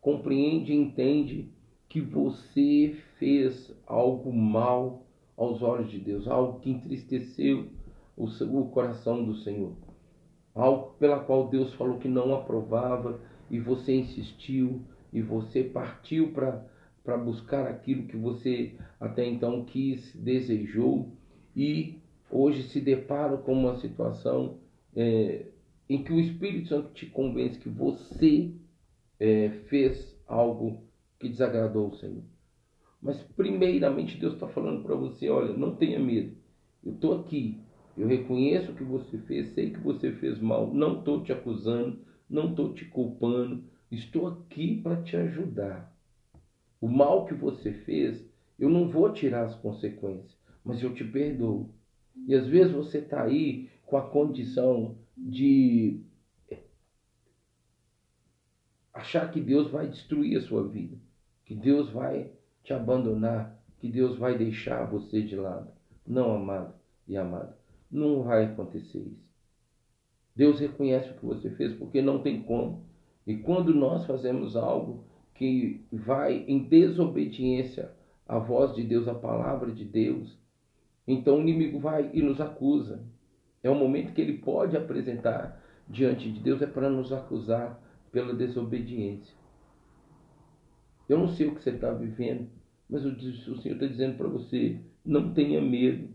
compreende 0.00 0.72
e 0.72 0.76
entende 0.76 1.48
que 1.88 2.00
você 2.00 2.96
fez 3.20 3.72
algo 3.86 4.32
mal 4.32 5.06
aos 5.36 5.62
olhos 5.62 5.92
de 5.92 6.00
Deus, 6.00 6.26
algo 6.26 6.58
que 6.58 6.70
entristeceu 6.70 7.68
o, 8.16 8.26
seu, 8.26 8.52
o 8.52 8.68
coração 8.70 9.24
do 9.24 9.36
Senhor, 9.36 9.76
algo 10.56 10.92
pela 10.98 11.20
qual 11.20 11.46
Deus 11.46 11.72
falou 11.74 12.00
que 12.00 12.08
não 12.08 12.34
aprovava 12.34 13.20
e 13.48 13.60
você 13.60 13.94
insistiu 13.94 14.82
e 15.12 15.20
você 15.20 15.64
partiu 15.64 16.32
para 16.32 17.16
buscar 17.16 17.66
aquilo 17.66 18.06
que 18.06 18.16
você 18.16 18.74
até 18.98 19.26
então 19.26 19.64
quis, 19.64 20.14
desejou 20.14 21.12
e 21.56 21.98
hoje 22.30 22.62
se 22.64 22.80
depara 22.80 23.36
com 23.36 23.52
uma 23.52 23.76
situação 23.76 24.58
é, 24.94 25.46
em 25.88 26.04
que 26.04 26.12
o 26.12 26.20
Espírito 26.20 26.68
Santo 26.68 26.92
te 26.92 27.06
convence 27.06 27.58
que 27.58 27.68
você 27.68 28.52
é, 29.18 29.50
fez 29.68 30.16
algo 30.26 30.84
que 31.18 31.28
desagradou 31.28 31.88
o 31.88 31.96
Senhor. 31.96 32.22
Mas 33.02 33.22
primeiramente 33.36 34.18
Deus 34.18 34.34
está 34.34 34.46
falando 34.48 34.82
para 34.82 34.94
você, 34.94 35.28
olha, 35.28 35.56
não 35.56 35.74
tenha 35.74 35.98
medo. 35.98 36.36
Eu 36.84 36.92
estou 36.92 37.20
aqui. 37.20 37.58
Eu 37.96 38.06
reconheço 38.06 38.72
o 38.72 38.74
que 38.74 38.84
você 38.84 39.18
fez, 39.18 39.48
sei 39.48 39.70
que 39.70 39.80
você 39.80 40.12
fez 40.12 40.38
mal. 40.38 40.72
Não 40.72 40.98
estou 40.98 41.22
te 41.22 41.32
acusando, 41.32 41.98
não 42.28 42.50
estou 42.50 42.72
te 42.72 42.84
culpando. 42.86 43.64
Estou 43.90 44.28
aqui 44.28 44.80
para 44.80 45.02
te 45.02 45.16
ajudar. 45.16 45.92
O 46.80 46.88
mal 46.88 47.26
que 47.26 47.34
você 47.34 47.72
fez, 47.72 48.24
eu 48.58 48.68
não 48.68 48.88
vou 48.88 49.12
tirar 49.12 49.44
as 49.44 49.54
consequências, 49.56 50.36
mas 50.64 50.82
eu 50.82 50.94
te 50.94 51.04
perdoo. 51.04 51.70
E 52.26 52.34
às 52.34 52.46
vezes 52.46 52.72
você 52.72 52.98
está 52.98 53.22
aí 53.24 53.68
com 53.86 53.96
a 53.96 54.08
condição 54.08 54.96
de 55.16 56.00
achar 58.92 59.30
que 59.30 59.40
Deus 59.40 59.70
vai 59.70 59.88
destruir 59.88 60.38
a 60.38 60.42
sua 60.42 60.66
vida, 60.66 60.96
que 61.44 61.54
Deus 61.54 61.90
vai 61.90 62.30
te 62.62 62.72
abandonar, 62.72 63.58
que 63.78 63.88
Deus 63.90 64.16
vai 64.18 64.36
deixar 64.36 64.84
você 64.84 65.22
de 65.22 65.36
lado. 65.36 65.70
Não, 66.06 66.34
amado 66.34 66.74
e 67.08 67.16
amada, 67.16 67.56
não 67.90 68.22
vai 68.22 68.44
acontecer 68.44 68.98
isso. 68.98 69.30
Deus 70.36 70.60
reconhece 70.60 71.10
o 71.10 71.14
que 71.14 71.24
você 71.26 71.50
fez 71.50 71.74
porque 71.76 72.00
não 72.00 72.22
tem 72.22 72.42
como. 72.42 72.89
E 73.30 73.36
quando 73.36 73.72
nós 73.72 74.04
fazemos 74.06 74.56
algo 74.56 75.04
que 75.34 75.86
vai 75.92 76.44
em 76.48 76.64
desobediência 76.64 77.92
à 78.26 78.38
voz 78.38 78.74
de 78.74 78.82
Deus, 78.82 79.06
à 79.06 79.14
palavra 79.14 79.70
de 79.70 79.84
Deus, 79.84 80.36
então 81.06 81.38
o 81.38 81.40
inimigo 81.40 81.78
vai 81.78 82.10
e 82.12 82.20
nos 82.20 82.40
acusa. 82.40 83.04
É 83.62 83.70
o 83.70 83.74
momento 83.74 84.12
que 84.12 84.20
ele 84.20 84.38
pode 84.38 84.76
apresentar 84.76 85.62
diante 85.88 86.30
de 86.30 86.40
Deus 86.40 86.60
é 86.60 86.66
para 86.66 86.90
nos 86.90 87.12
acusar 87.12 87.80
pela 88.10 88.34
desobediência. 88.34 89.34
Eu 91.08 91.18
não 91.18 91.28
sei 91.28 91.46
o 91.46 91.54
que 91.54 91.62
você 91.62 91.70
está 91.70 91.92
vivendo, 91.92 92.48
mas 92.88 93.04
o, 93.04 93.16
Senhor 93.60 93.74
está 93.74 93.86
dizendo 93.86 94.16
para 94.16 94.28
você: 94.28 94.80
não 95.04 95.32
tenha 95.32 95.60
medo. 95.60 96.08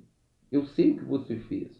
Eu 0.51 0.65
sei 0.65 0.91
o 0.91 0.97
que 0.97 1.05
você 1.05 1.37
fez. 1.37 1.71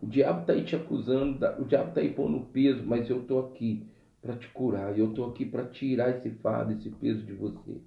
O 0.00 0.06
diabo 0.06 0.42
está 0.42 0.52
aí 0.52 0.64
te 0.64 0.76
acusando, 0.76 1.44
o 1.58 1.64
diabo 1.64 1.88
está 1.88 2.00
aí 2.00 2.12
pondo 2.12 2.46
peso, 2.52 2.84
mas 2.84 3.10
eu 3.10 3.22
estou 3.22 3.46
aqui 3.46 3.86
para 4.24 4.36
te 4.36 4.48
curar. 4.48 4.98
Eu 4.98 5.10
estou 5.10 5.28
aqui 5.28 5.44
para 5.44 5.66
tirar 5.66 6.16
esse 6.16 6.30
fardo, 6.36 6.72
esse 6.72 6.88
peso 6.88 7.22
de 7.26 7.34
você. 7.34 7.78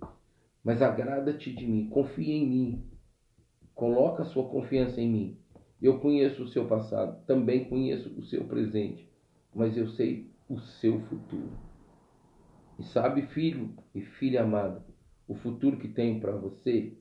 Mas 0.63 0.83
agrada-te 0.83 1.51
de 1.51 1.65
mim, 1.65 1.89
confia 1.89 2.35
em 2.35 2.47
mim. 2.47 2.83
Coloca 3.73 4.21
a 4.21 4.25
sua 4.25 4.47
confiança 4.47 5.01
em 5.01 5.09
mim. 5.09 5.37
Eu 5.81 5.99
conheço 5.99 6.43
o 6.43 6.47
seu 6.47 6.67
passado, 6.67 7.25
também 7.25 7.65
conheço 7.65 8.09
o 8.09 8.23
seu 8.23 8.43
presente, 8.43 9.09
mas 9.53 9.75
eu 9.75 9.87
sei 9.89 10.31
o 10.47 10.59
seu 10.59 10.99
futuro. 11.01 11.51
E 12.79 12.83
sabe, 12.83 13.23
filho 13.23 13.73
e 13.93 14.01
filha 14.01 14.43
amada, 14.43 14.85
o 15.27 15.33
futuro 15.33 15.77
que 15.77 15.87
tenho 15.87 16.19
para 16.19 16.31
você 16.31 16.93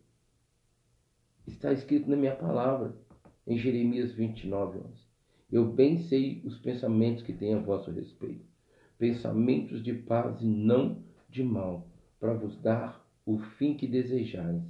está 1.47 1.73
escrito 1.73 2.09
na 2.09 2.17
minha 2.17 2.35
palavra, 2.35 2.95
em 3.47 3.57
Jeremias 3.57 4.13
29, 4.13 4.79
11. 4.79 5.07
Eu 5.53 5.73
bem 5.73 5.99
sei 5.99 6.43
os 6.45 6.59
pensamentos 6.59 7.23
que 7.23 7.33
tenho 7.33 7.59
a 7.59 7.63
vosso 7.63 7.91
respeito, 7.91 8.45
pensamentos 8.99 9.83
de 9.83 9.93
paz 9.93 10.41
e 10.41 10.47
não 10.47 11.03
de 11.29 11.43
mal, 11.43 11.87
para 12.19 12.35
vos 12.35 12.57
dar 12.61 13.05
o 13.25 13.39
fim 13.39 13.77
que 13.77 13.87
desejais. 13.87 14.63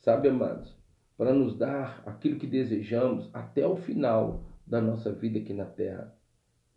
Sabe, 0.00 0.28
amados, 0.28 0.76
para 1.16 1.32
nos 1.32 1.56
dar 1.56 2.02
aquilo 2.06 2.38
que 2.38 2.46
desejamos 2.46 3.30
até 3.32 3.66
o 3.66 3.76
final 3.76 4.44
da 4.66 4.80
nossa 4.80 5.12
vida 5.12 5.38
aqui 5.38 5.52
na 5.52 5.64
terra. 5.64 6.14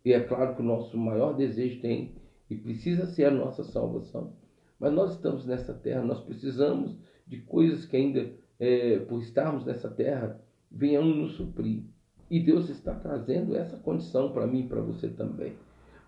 E 0.04 0.12
é 0.12 0.20
claro 0.20 0.54
que 0.54 0.62
o 0.62 0.64
nosso 0.64 0.96
maior 0.96 1.34
desejo 1.34 1.80
tem 1.80 2.14
e 2.48 2.56
precisa 2.56 3.06
ser 3.06 3.24
a 3.24 3.30
nossa 3.30 3.62
salvação. 3.64 4.32
Mas 4.78 4.92
nós 4.92 5.12
estamos 5.12 5.44
nessa 5.44 5.74
terra, 5.74 6.02
nós 6.02 6.20
precisamos 6.20 6.96
de 7.26 7.38
coisas 7.42 7.84
que 7.84 7.96
ainda, 7.96 8.32
é, 8.58 8.98
por 9.00 9.20
estarmos 9.20 9.64
nessa 9.64 9.90
terra, 9.90 10.40
venham 10.70 11.04
nos 11.04 11.32
suprir. 11.32 11.84
E 12.30 12.40
Deus 12.40 12.70
está 12.70 12.94
trazendo 12.94 13.56
essa 13.56 13.76
condição 13.76 14.32
para 14.32 14.46
mim 14.46 14.60
e 14.60 14.68
para 14.68 14.80
você 14.80 15.08
também. 15.08 15.54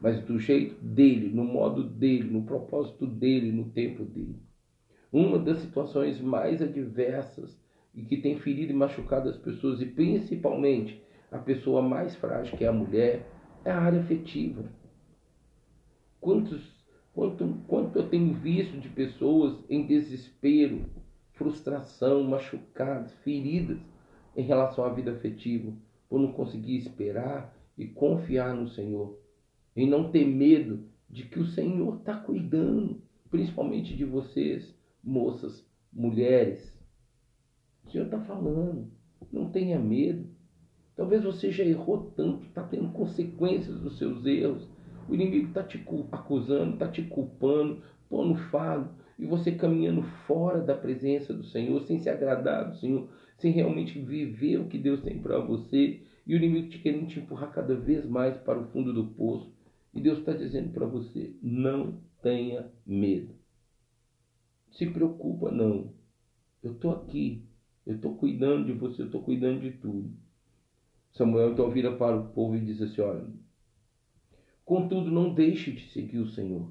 Mas 0.02 0.20
do 0.24 0.36
jeito 0.36 0.74
dele, 0.84 1.28
no 1.28 1.44
modo 1.44 1.84
dele, 1.84 2.28
no 2.28 2.42
propósito 2.42 3.06
dele, 3.06 3.52
no 3.52 3.66
tempo 3.70 4.04
dele. 4.04 4.42
Uma 5.12 5.38
das 5.38 5.58
situações 5.58 6.20
mais 6.20 6.60
adversas 6.60 7.56
e 7.94 8.02
que 8.02 8.16
tem 8.16 8.36
ferido 8.40 8.72
e 8.72 8.74
machucado 8.74 9.28
as 9.28 9.36
pessoas, 9.36 9.80
e 9.80 9.86
principalmente 9.86 11.00
a 11.30 11.38
pessoa 11.38 11.80
mais 11.80 12.16
frágil, 12.16 12.58
que 12.58 12.64
é 12.64 12.68
a 12.68 12.72
mulher, 12.72 13.30
é 13.64 13.70
a 13.70 13.78
área 13.78 14.00
afetiva. 14.00 14.64
Quantos, 16.20 16.84
quanto, 17.14 17.58
quanto 17.68 17.96
eu 17.96 18.08
tenho 18.08 18.34
visto 18.34 18.80
de 18.80 18.88
pessoas 18.88 19.56
em 19.70 19.86
desespero, 19.86 20.84
frustração, 21.34 22.24
machucadas, 22.24 23.12
feridas 23.22 23.78
em 24.36 24.42
relação 24.42 24.84
à 24.84 24.88
vida 24.88 25.12
afetiva, 25.12 25.72
por 26.08 26.18
não 26.18 26.32
conseguir 26.32 26.76
esperar 26.76 27.54
e 27.78 27.86
confiar 27.86 28.52
no 28.54 28.68
Senhor, 28.68 29.21
em 29.76 29.88
não 29.88 30.10
ter 30.10 30.26
medo 30.26 30.84
de 31.08 31.24
que 31.24 31.38
o 31.38 31.46
Senhor 31.46 31.98
está 31.98 32.16
cuidando, 32.16 33.02
principalmente 33.30 33.96
de 33.96 34.04
vocês, 34.04 34.74
moças, 35.02 35.66
mulheres, 35.92 36.72
o 37.84 37.90
Senhor 37.90 38.04
está 38.04 38.20
falando. 38.20 38.90
Não 39.32 39.50
tenha 39.50 39.78
medo. 39.78 40.28
Talvez 40.96 41.22
você 41.22 41.50
já 41.50 41.64
errou 41.64 42.12
tanto, 42.16 42.46
está 42.46 42.62
tendo 42.62 42.92
consequências 42.92 43.80
dos 43.80 43.98
seus 43.98 44.24
erros. 44.24 44.68
O 45.08 45.14
inimigo 45.14 45.48
está 45.48 45.62
te 45.62 45.82
acusando, 46.12 46.74
está 46.74 46.88
te 46.88 47.02
culpando, 47.02 47.82
pondo 48.08 48.36
fardo, 48.50 48.90
e 49.18 49.26
você 49.26 49.52
caminhando 49.52 50.02
fora 50.26 50.60
da 50.60 50.74
presença 50.74 51.34
do 51.34 51.44
Senhor, 51.44 51.80
sem 51.82 51.98
se 51.98 52.08
agradar 52.08 52.70
do 52.70 52.76
Senhor, 52.76 53.08
sem 53.38 53.52
realmente 53.52 53.98
viver 53.98 54.58
o 54.58 54.68
que 54.68 54.78
Deus 54.78 55.02
tem 55.02 55.18
para 55.18 55.38
você, 55.38 56.00
e 56.26 56.34
o 56.34 56.36
inimigo 56.36 56.68
te 56.68 56.78
querendo 56.78 57.08
te 57.08 57.18
empurrar 57.18 57.52
cada 57.52 57.74
vez 57.74 58.06
mais 58.06 58.36
para 58.38 58.60
o 58.60 58.66
fundo 58.68 58.92
do 58.92 59.08
poço. 59.08 59.51
E 59.94 60.00
Deus 60.00 60.18
está 60.18 60.32
dizendo 60.32 60.72
para 60.72 60.86
você: 60.86 61.34
não 61.42 62.00
tenha 62.22 62.70
medo. 62.86 63.34
Se 64.70 64.86
preocupa, 64.86 65.50
não. 65.50 65.92
Eu 66.62 66.72
estou 66.72 66.92
aqui. 66.92 67.44
Eu 67.84 67.96
estou 67.96 68.16
cuidando 68.16 68.66
de 68.66 68.72
você, 68.72 69.02
eu 69.02 69.06
estou 69.06 69.22
cuidando 69.22 69.60
de 69.60 69.72
tudo. 69.72 70.10
Samuel 71.12 71.52
então 71.52 71.68
vira 71.70 71.94
para 71.96 72.16
o 72.16 72.28
povo 72.28 72.56
e 72.56 72.60
diz 72.60 72.80
assim: 72.80 73.00
Olha, 73.00 73.26
contudo, 74.64 75.10
não 75.10 75.34
deixe 75.34 75.72
de 75.72 75.82
seguir 75.90 76.18
o 76.18 76.28
Senhor. 76.28 76.70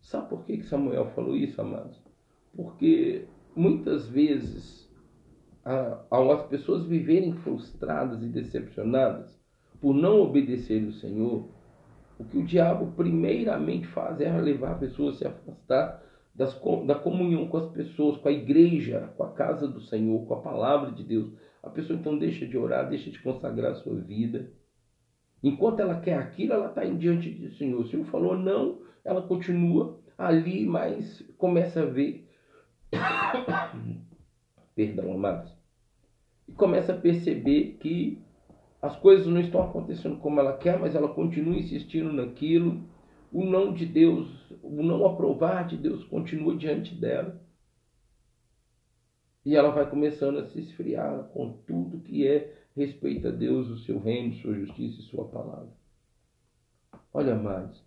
Sabe 0.00 0.28
por 0.28 0.44
que 0.44 0.62
Samuel 0.62 1.06
falou 1.10 1.36
isso, 1.36 1.60
amados? 1.60 2.02
Porque 2.54 3.26
muitas 3.54 4.08
vezes, 4.08 4.88
ao 6.10 6.32
as 6.32 6.46
pessoas 6.48 6.84
viverem 6.84 7.32
frustradas 7.34 8.22
e 8.22 8.26
decepcionadas 8.26 9.38
por 9.80 9.94
não 9.94 10.20
obedecer 10.20 10.82
o 10.84 10.92
Senhor, 10.92 11.48
o 12.18 12.24
que 12.24 12.38
o 12.38 12.44
diabo 12.44 12.92
primeiramente 12.96 13.86
faz 13.86 14.20
é 14.20 14.30
levar 14.40 14.72
a 14.72 14.78
pessoa 14.78 15.10
a 15.10 15.14
se 15.14 15.26
afastar 15.26 16.02
das, 16.34 16.58
da 16.86 16.94
comunhão 16.94 17.48
com 17.48 17.56
as 17.56 17.70
pessoas, 17.70 18.16
com 18.18 18.28
a 18.28 18.32
igreja, 18.32 19.12
com 19.16 19.22
a 19.22 19.32
casa 19.32 19.68
do 19.68 19.80
Senhor, 19.80 20.26
com 20.26 20.34
a 20.34 20.40
palavra 20.40 20.90
de 20.92 21.04
Deus. 21.04 21.32
A 21.62 21.70
pessoa 21.70 21.98
então 21.98 22.18
deixa 22.18 22.46
de 22.46 22.56
orar, 22.56 22.88
deixa 22.88 23.10
de 23.10 23.20
consagrar 23.20 23.72
a 23.72 23.76
sua 23.76 23.94
vida. 23.96 24.50
Enquanto 25.42 25.80
ela 25.80 26.00
quer 26.00 26.14
aquilo, 26.14 26.52
ela 26.52 26.68
está 26.68 26.84
em 26.84 26.96
diante 26.96 27.30
do 27.30 27.50
Senhor. 27.52 27.80
O 27.80 27.88
Senhor 27.88 28.04
falou 28.06 28.36
não, 28.36 28.80
ela 29.04 29.22
continua 29.22 29.98
ali, 30.16 30.66
mas 30.66 31.22
começa 31.36 31.82
a 31.82 31.86
ver. 31.86 32.28
Perdão, 34.74 35.12
amados. 35.12 35.52
E 36.48 36.52
começa 36.52 36.92
a 36.92 36.96
perceber 36.96 37.76
que 37.80 38.22
as 38.80 38.96
coisas 38.96 39.26
não 39.26 39.40
estão 39.40 39.62
acontecendo 39.62 40.16
como 40.18 40.38
ela 40.38 40.56
quer, 40.56 40.78
mas 40.78 40.94
ela 40.94 41.08
continua 41.08 41.56
insistindo 41.56 42.12
naquilo. 42.12 42.82
O 43.32 43.44
não 43.44 43.72
de 43.72 43.84
Deus, 43.84 44.28
o 44.62 44.82
não 44.82 45.04
aprovar 45.04 45.66
de 45.66 45.76
Deus 45.76 46.04
continua 46.04 46.56
diante 46.56 46.94
dela. 46.94 47.40
E 49.44 49.56
ela 49.56 49.70
vai 49.70 49.88
começando 49.88 50.38
a 50.38 50.46
se 50.46 50.60
esfriar 50.60 51.24
com 51.32 51.52
tudo 51.66 52.00
que 52.00 52.26
é 52.26 52.54
respeito 52.76 53.28
a 53.28 53.30
Deus, 53.30 53.68
o 53.68 53.78
seu 53.78 53.98
reino, 53.98 54.34
sua 54.34 54.54
justiça 54.54 55.00
e 55.00 55.04
sua 55.04 55.24
palavra. 55.24 55.72
Olha, 57.12 57.34
mais. 57.34 57.82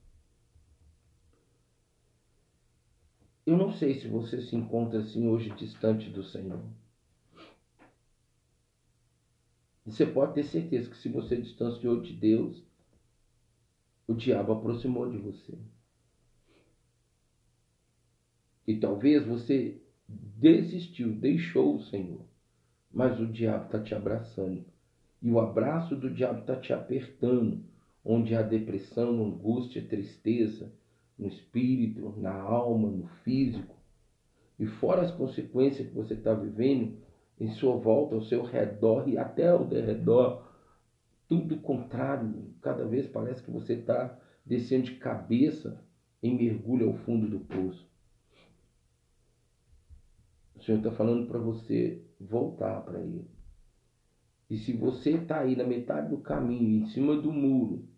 Eu 3.46 3.58
não 3.58 3.72
sei 3.72 3.96
se 3.96 4.08
você 4.08 4.42
se 4.42 4.56
encontra 4.56 5.00
assim 5.00 5.28
hoje 5.28 5.50
distante 5.52 6.10
do 6.10 6.24
Senhor. 6.24 6.62
Você 9.92 10.06
pode 10.06 10.36
ter 10.36 10.44
certeza 10.44 10.90
que 10.90 10.96
se 10.96 11.10
você 11.10 11.36
distanciou 11.36 12.00
de 12.00 12.14
Deus, 12.14 12.64
o 14.08 14.14
diabo 14.14 14.54
aproximou 14.54 15.12
de 15.12 15.18
você. 15.18 15.54
E 18.66 18.78
talvez 18.78 19.26
você 19.26 19.82
desistiu, 20.08 21.12
deixou 21.12 21.76
o 21.76 21.84
Senhor, 21.84 22.22
mas 22.90 23.20
o 23.20 23.28
diabo 23.28 23.66
está 23.66 23.84
te 23.84 23.94
abraçando. 23.94 24.64
E 25.22 25.30
o 25.30 25.42
abraço 25.42 25.94
do 25.94 26.10
diabo 26.10 26.40
está 26.40 26.56
te 26.56 26.72
apertando, 26.72 27.62
onde 28.04 28.34
há 28.34 28.42
depressão, 28.42 29.22
angústia, 29.22 29.86
tristeza, 29.86 30.72
no 31.20 31.28
espírito, 31.28 32.16
na 32.18 32.34
alma, 32.34 32.90
no 32.90 33.08
físico. 33.26 33.76
E 34.58 34.66
fora 34.66 35.02
as 35.02 35.12
consequências 35.12 35.90
que 35.90 35.94
você 35.94 36.14
está 36.14 36.34
vivendo, 36.34 36.98
em 37.42 37.50
sua 37.56 37.76
volta, 37.76 38.14
ao 38.14 38.22
seu 38.22 38.44
redor 38.44 39.10
e 39.10 39.18
até 39.18 39.48
ao 39.48 39.68
redor, 39.68 40.48
tudo 41.28 41.58
contrário. 41.58 42.54
Cada 42.62 42.86
vez 42.86 43.08
parece 43.08 43.42
que 43.42 43.50
você 43.50 43.74
está 43.74 44.16
descendo 44.46 44.84
de 44.84 44.96
cabeça 44.98 45.84
em 46.22 46.38
mergulho 46.38 46.90
ao 46.90 46.98
fundo 46.98 47.28
do 47.28 47.40
poço. 47.40 47.90
O 50.56 50.62
Senhor 50.62 50.78
está 50.78 50.92
falando 50.92 51.26
para 51.26 51.40
você 51.40 52.06
voltar 52.20 52.82
para 52.82 53.00
Ele. 53.00 53.28
E 54.48 54.60
se 54.60 54.74
você 54.74 55.14
está 55.14 55.40
aí 55.40 55.56
na 55.56 55.64
metade 55.64 56.10
do 56.10 56.20
caminho, 56.20 56.84
em 56.84 56.86
cima 56.90 57.20
do 57.20 57.32
muro, 57.32 57.90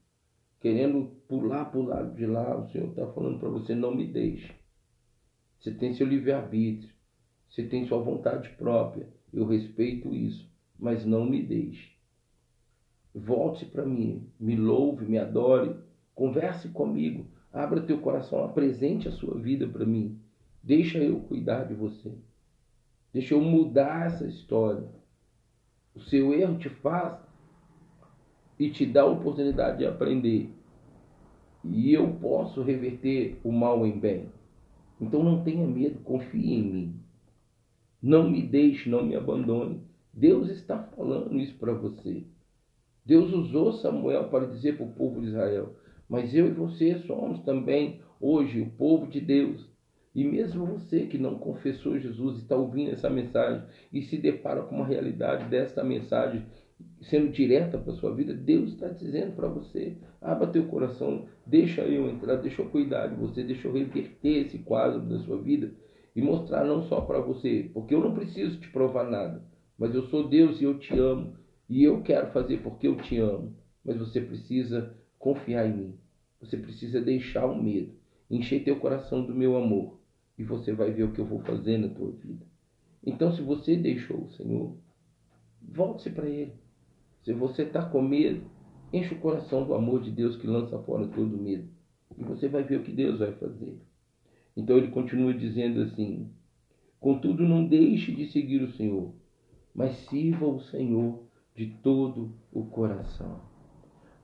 querendo 0.61 1.17
pular 1.27 1.65
para 1.65 1.79
o 1.81 1.85
lado 1.85 2.15
de 2.15 2.25
lá, 2.25 2.57
o 2.57 2.69
Senhor 2.69 2.91
está 2.91 3.05
falando 3.07 3.39
para 3.39 3.49
você: 3.49 3.75
não 3.75 3.93
me 3.93 4.07
deixe. 4.07 4.55
Você 5.59 5.73
tem 5.73 5.93
seu 5.93 6.07
livre-arbítrio, 6.07 6.93
você 7.49 7.63
tem 7.63 7.85
sua 7.85 8.01
vontade 8.01 8.47
própria. 8.51 9.11
Eu 9.33 9.45
respeito 9.45 10.13
isso, 10.13 10.47
mas 10.77 11.03
não 11.05 11.25
me 11.25 11.41
deixe. 11.41 11.91
Volte 13.15 13.65
para 13.65 13.85
mim, 13.85 14.27
me 14.39 14.55
louve, 14.55 15.05
me 15.05 15.17
adore, 15.17 15.75
converse 16.13 16.69
comigo, 16.69 17.25
abra 17.51 17.81
teu 17.81 17.99
coração, 17.99 18.43
apresente 18.43 19.07
a 19.07 19.11
sua 19.11 19.37
vida 19.39 19.67
para 19.67 19.85
mim. 19.85 20.19
Deixa 20.61 20.99
eu 20.99 21.19
cuidar 21.21 21.63
de 21.63 21.73
você. 21.73 22.11
Deixa 23.11 23.33
eu 23.33 23.41
mudar 23.41 24.07
essa 24.07 24.25
história. 24.25 24.87
O 25.95 25.99
seu 25.99 26.33
erro 26.33 26.57
te 26.57 26.69
faz 26.69 27.19
e 28.57 28.69
te 28.69 28.85
dá 28.85 29.01
a 29.01 29.07
oportunidade 29.07 29.79
de 29.79 29.85
aprender. 29.85 30.49
E 31.63 31.93
eu 31.93 32.13
posso 32.15 32.61
reverter 32.61 33.39
o 33.43 33.51
mal 33.51 33.85
em 33.85 33.99
bem. 33.99 34.29
Então 34.99 35.23
não 35.23 35.43
tenha 35.43 35.65
medo, 35.65 35.99
confie 35.99 36.53
em 36.53 36.63
mim. 36.63 37.02
Não 38.03 38.29
me 38.29 38.41
deixe, 38.41 38.89
não 38.89 39.05
me 39.05 39.15
abandone. 39.15 39.81
Deus 40.13 40.49
está 40.49 40.77
falando 40.77 41.39
isso 41.39 41.55
para 41.57 41.71
você. 41.73 42.25
Deus 43.05 43.31
usou 43.31 43.71
Samuel 43.71 44.25
para 44.25 44.45
dizer 44.45 44.75
para 44.75 44.85
o 44.85 44.91
povo 44.91 45.21
de 45.21 45.27
Israel: 45.27 45.73
Mas 46.09 46.35
eu 46.35 46.47
e 46.47 46.51
você 46.51 46.97
somos 47.07 47.39
também 47.43 48.01
hoje 48.19 48.59
o 48.59 48.69
povo 48.71 49.07
de 49.07 49.21
Deus. 49.21 49.71
E 50.13 50.25
mesmo 50.25 50.65
você 50.65 51.05
que 51.05 51.17
não 51.17 51.39
confessou 51.39 51.97
Jesus 51.97 52.39
e 52.39 52.41
está 52.41 52.57
ouvindo 52.57 52.91
essa 52.91 53.09
mensagem 53.09 53.63
e 53.91 54.01
se 54.01 54.17
depara 54.17 54.63
com 54.63 54.75
uma 54.75 54.85
realidade 54.85 55.45
desta 55.45 55.81
mensagem 55.81 56.43
sendo 57.03 57.31
direta 57.31 57.77
para 57.77 57.93
a 57.93 57.95
sua 57.95 58.13
vida, 58.13 58.33
Deus 58.33 58.73
está 58.73 58.89
dizendo 58.89 59.33
para 59.33 59.47
você: 59.47 59.95
abra 60.21 60.47
teu 60.47 60.65
coração, 60.65 61.25
deixa 61.45 61.83
eu 61.83 62.09
entrar, 62.09 62.35
deixa 62.35 62.61
eu 62.61 62.69
cuidar 62.69 63.07
de 63.07 63.15
você, 63.15 63.43
deixa 63.43 63.69
eu 63.69 63.73
reverter 63.73 64.45
esse 64.45 64.57
quadro 64.59 64.99
da 64.99 65.19
sua 65.19 65.41
vida 65.41 65.71
e 66.15 66.21
mostrar 66.21 66.63
não 66.63 66.83
só 66.83 67.01
para 67.01 67.19
você, 67.19 67.69
porque 67.73 67.93
eu 67.93 68.01
não 68.01 68.13
preciso 68.13 68.59
te 68.59 68.69
provar 68.69 69.09
nada, 69.09 69.43
mas 69.77 69.93
eu 69.95 70.03
sou 70.03 70.27
Deus 70.27 70.61
e 70.61 70.63
eu 70.63 70.77
te 70.77 70.97
amo 70.97 71.35
e 71.69 71.83
eu 71.83 72.01
quero 72.01 72.31
fazer 72.31 72.61
porque 72.61 72.87
eu 72.87 72.95
te 72.97 73.17
amo. 73.17 73.55
Mas 73.83 73.97
você 73.97 74.21
precisa 74.21 74.95
confiar 75.17 75.67
em 75.67 75.75
mim. 75.75 75.99
Você 76.39 76.57
precisa 76.57 77.01
deixar 77.01 77.45
o 77.45 77.61
medo, 77.61 77.93
encher 78.29 78.63
teu 78.63 78.77
coração 78.79 79.25
do 79.25 79.33
meu 79.33 79.57
amor 79.57 79.99
e 80.37 80.43
você 80.43 80.73
vai 80.73 80.91
ver 80.91 81.03
o 81.03 81.11
que 81.11 81.19
eu 81.19 81.25
vou 81.25 81.39
fazer 81.39 81.77
na 81.77 81.89
tua 81.89 82.11
vida. 82.11 82.45
Então, 83.05 83.31
se 83.33 83.41
você 83.41 83.75
deixou 83.75 84.23
o 84.23 84.31
Senhor, 84.31 84.75
volte-se 85.61 86.09
para 86.09 86.27
Ele. 86.27 86.53
Se 87.23 87.33
você 87.33 87.63
está 87.63 87.83
com 87.85 88.01
medo, 88.01 88.43
enche 88.91 89.13
o 89.13 89.19
coração 89.19 89.65
do 89.65 89.73
amor 89.73 90.01
de 90.01 90.11
Deus 90.11 90.35
que 90.35 90.47
lança 90.47 90.77
fora 90.79 91.07
todo 91.07 91.37
medo. 91.37 91.67
E 92.17 92.23
você 92.23 92.47
vai 92.47 92.63
ver 92.63 92.79
o 92.79 92.83
que 92.83 92.91
Deus 92.91 93.19
vai 93.19 93.33
fazer. 93.33 93.79
Então 94.55 94.77
ele 94.77 94.89
continua 94.89 95.33
dizendo 95.33 95.81
assim: 95.81 96.29
Contudo, 96.99 97.43
não 97.43 97.65
deixe 97.65 98.13
de 98.13 98.27
seguir 98.27 98.61
o 98.61 98.71
Senhor, 98.71 99.13
mas 99.73 99.95
sirva 100.07 100.45
o 100.47 100.61
Senhor 100.61 101.23
de 101.55 101.67
todo 101.83 102.33
o 102.51 102.65
coração. 102.65 103.41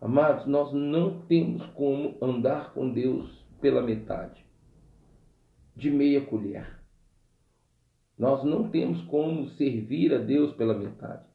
Amados, 0.02 0.46
nós 0.46 0.72
não 0.72 1.22
temos 1.22 1.66
como 1.74 2.16
andar 2.22 2.74
com 2.74 2.90
Deus 2.90 3.46
pela 3.60 3.82
metade, 3.82 4.46
de 5.76 5.92
meia 5.92 6.22
colher. 6.22 6.80
Nós 8.18 8.44
não 8.44 8.70
temos 8.70 9.02
como 9.04 9.50
servir 9.50 10.14
a 10.14 10.18
Deus 10.18 10.54
pela 10.54 10.78
metade. 10.78 11.26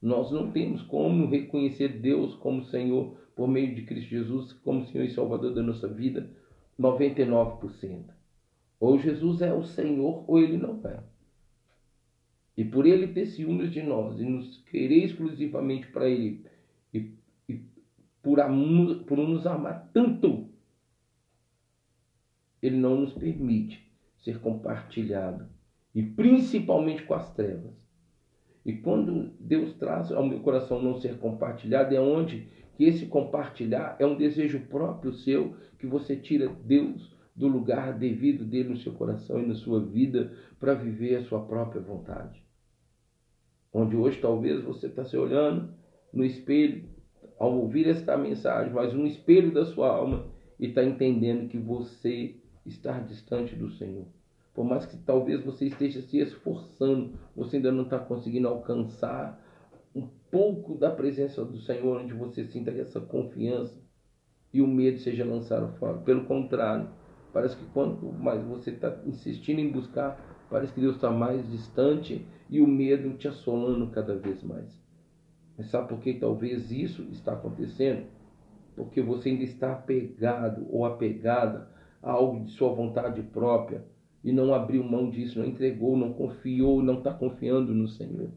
Nós 0.00 0.30
não 0.30 0.50
temos 0.50 0.82
como 0.82 1.26
reconhecer 1.26 2.00
Deus 2.00 2.34
como 2.36 2.64
Senhor 2.64 3.16
por 3.34 3.48
meio 3.48 3.74
de 3.74 3.82
Cristo 3.82 4.08
Jesus, 4.08 4.52
como 4.52 4.86
Senhor 4.86 5.04
e 5.04 5.10
Salvador 5.10 5.54
da 5.54 5.62
nossa 5.62 5.88
vida, 5.88 6.30
99%. 6.80 8.15
Ou 8.78 8.98
Jesus 8.98 9.40
é 9.40 9.52
o 9.52 9.64
Senhor 9.64 10.24
ou 10.28 10.38
ele 10.38 10.56
não 10.56 10.80
é. 10.84 11.02
E 12.56 12.64
por 12.64 12.86
ele 12.86 13.08
ter 13.08 13.26
ciúmes 13.26 13.70
de 13.70 13.82
nós 13.82 14.18
e 14.18 14.24
nos 14.24 14.58
querer 14.64 15.04
exclusivamente 15.04 15.88
para 15.88 16.08
ele 16.08 16.46
e, 16.92 17.12
e 17.48 17.60
por, 18.22 18.40
amor, 18.40 19.04
por 19.04 19.18
nos 19.18 19.46
amar 19.46 19.90
tanto, 19.92 20.48
ele 22.62 22.76
não 22.76 23.00
nos 23.00 23.12
permite 23.12 23.86
ser 24.18 24.40
compartilhado 24.40 25.48
e 25.94 26.02
principalmente 26.02 27.02
com 27.04 27.14
as 27.14 27.32
trevas. 27.34 27.74
E 28.64 28.72
quando 28.72 29.32
Deus 29.38 29.74
traz 29.74 30.10
ao 30.10 30.26
meu 30.26 30.40
coração 30.40 30.82
não 30.82 31.00
ser 31.00 31.18
compartilhado, 31.18 31.94
é 31.94 32.00
onde 32.00 32.48
que 32.76 32.84
esse 32.84 33.06
compartilhar 33.06 33.96
é 33.98 34.04
um 34.04 34.16
desejo 34.16 34.60
próprio 34.60 35.12
seu, 35.12 35.56
que 35.78 35.86
você 35.86 36.16
tira 36.16 36.48
Deus 36.48 37.15
do 37.36 37.46
lugar 37.46 37.98
devido 37.98 38.44
dele 38.44 38.70
no 38.70 38.76
seu 38.78 38.92
coração 38.92 39.40
e 39.40 39.46
na 39.46 39.54
sua 39.54 39.80
vida 39.80 40.32
para 40.58 40.74
viver 40.74 41.16
a 41.16 41.24
sua 41.24 41.44
própria 41.44 41.82
vontade. 41.82 42.42
Onde 43.72 43.94
hoje 43.94 44.18
talvez 44.20 44.64
você 44.64 44.86
está 44.86 45.04
se 45.04 45.16
olhando 45.16 45.74
no 46.12 46.24
espelho 46.24 46.88
ao 47.38 47.52
ouvir 47.52 47.86
esta 47.88 48.16
mensagem, 48.16 48.72
mas 48.72 48.94
no 48.94 49.06
espelho 49.06 49.52
da 49.52 49.66
sua 49.66 49.88
alma 49.88 50.26
e 50.58 50.68
está 50.68 50.82
entendendo 50.82 51.48
que 51.48 51.58
você 51.58 52.36
está 52.64 52.98
distante 53.00 53.54
do 53.54 53.70
Senhor. 53.70 54.06
Por 54.54 54.64
mais 54.64 54.86
que 54.86 54.96
talvez 54.96 55.44
você 55.44 55.66
esteja 55.66 56.00
se 56.00 56.18
esforçando, 56.18 57.12
você 57.36 57.56
ainda 57.56 57.70
não 57.70 57.84
está 57.84 57.98
conseguindo 57.98 58.48
alcançar 58.48 59.38
um 59.94 60.08
pouco 60.30 60.74
da 60.74 60.90
presença 60.90 61.44
do 61.44 61.58
Senhor, 61.58 62.00
onde 62.00 62.14
você 62.14 62.46
sinta 62.46 62.70
essa 62.70 62.98
confiança 62.98 63.78
e 64.54 64.62
o 64.62 64.66
medo 64.66 64.98
seja 64.98 65.24
lançado 65.24 65.76
fora. 65.76 65.98
Pelo 65.98 66.24
contrário, 66.24 66.88
Parece 67.36 67.54
que 67.54 67.66
quanto 67.66 68.10
mais 68.14 68.42
você 68.44 68.70
está 68.70 68.98
insistindo 69.04 69.58
em 69.58 69.70
buscar, 69.70 70.18
parece 70.48 70.72
que 70.72 70.80
Deus 70.80 70.94
está 70.94 71.10
mais 71.10 71.46
distante 71.50 72.26
e 72.48 72.62
o 72.62 72.66
medo 72.66 73.12
te 73.18 73.28
assolando 73.28 73.90
cada 73.90 74.16
vez 74.16 74.42
mais. 74.42 74.82
Mas 75.54 75.68
sabe 75.68 75.90
por 75.90 76.00
que 76.00 76.14
talvez 76.14 76.70
isso 76.70 77.02
está 77.12 77.34
acontecendo? 77.34 78.06
Porque 78.74 79.02
você 79.02 79.28
ainda 79.28 79.42
está 79.42 79.74
apegado 79.74 80.66
ou 80.70 80.86
apegada 80.86 81.68
a 82.02 82.10
algo 82.10 82.42
de 82.42 82.52
sua 82.52 82.72
vontade 82.72 83.22
própria 83.24 83.84
e 84.24 84.32
não 84.32 84.54
abriu 84.54 84.82
mão 84.82 85.10
disso, 85.10 85.38
não 85.38 85.46
entregou, 85.46 85.94
não 85.94 86.14
confiou, 86.14 86.82
não 86.82 87.00
está 87.00 87.12
confiando 87.12 87.74
no 87.74 87.86
Senhor. 87.86 88.30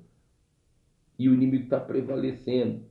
E 1.18 1.30
o 1.30 1.34
inimigo 1.34 1.64
está 1.64 1.80
prevalecendo. 1.80 2.84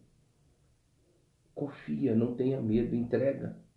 Confia, 1.54 2.16
não 2.16 2.34
tenha 2.34 2.62
medo, 2.62 2.96
entrega. 2.96 3.67